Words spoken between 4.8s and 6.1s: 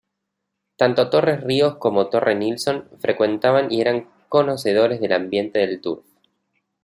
del ambiente del turf.